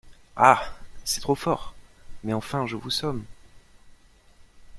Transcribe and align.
Ah! 0.35 0.63
c’est 1.05 1.21
trop 1.21 1.35
fort! 1.35 1.75
mais 2.23 2.33
enfin, 2.33 2.65
je 2.65 2.75
vous 2.75 2.89
somme… 2.89 3.23